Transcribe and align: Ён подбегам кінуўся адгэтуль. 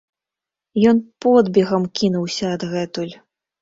Ён 0.93 1.03
подбегам 1.27 1.87
кінуўся 2.01 2.45
адгэтуль. 2.59 3.19